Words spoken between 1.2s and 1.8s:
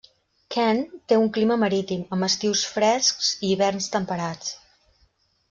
un clima